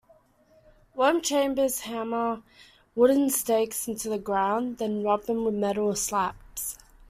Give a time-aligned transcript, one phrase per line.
[0.95, 2.41] Worm charmers hammer
[2.95, 6.79] wooden stakes into the ground, then rub them with metal slabs.